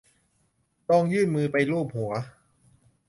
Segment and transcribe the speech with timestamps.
[0.89, 2.11] ลองยื่นมือไปลูบหัว